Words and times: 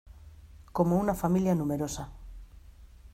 como 0.71 0.97
una 0.97 1.13
familia 1.13 1.53
numerosa. 1.53 2.09